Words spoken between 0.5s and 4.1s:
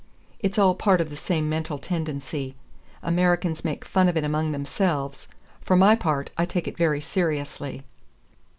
all part of the same mental tendency. Americans make fun